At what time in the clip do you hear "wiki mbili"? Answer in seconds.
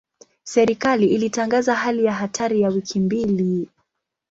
2.69-3.69